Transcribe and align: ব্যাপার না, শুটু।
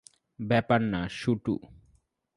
ব্যাপার 0.39 0.81
না, 0.83 1.01
শুটু। 1.11 1.53